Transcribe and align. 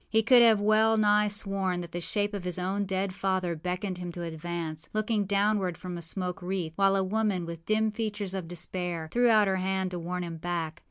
He 0.09 0.23
could 0.23 0.41
have 0.41 0.59
well 0.59 0.97
nigh 0.97 1.27
sworn 1.27 1.81
that 1.81 1.91
the 1.91 2.01
shape 2.01 2.33
of 2.33 2.43
his 2.43 2.57
own 2.57 2.85
dead 2.85 3.13
father 3.13 3.55
beckoned 3.55 3.99
him 3.99 4.11
to 4.13 4.23
advance, 4.23 4.89
looking 4.93 5.25
downward 5.25 5.77
from 5.77 5.95
a 5.95 6.01
smoke 6.01 6.41
wreath, 6.41 6.73
while 6.75 6.95
a 6.95 7.03
woman, 7.03 7.45
with 7.45 7.67
dim 7.67 7.91
features 7.91 8.33
of 8.33 8.47
despair, 8.47 9.09
threw 9.11 9.29
out 9.29 9.47
her 9.47 9.57
hand 9.57 9.91
to 9.91 9.99
warn 9.99 10.23
him 10.23 10.37
back. 10.37 10.79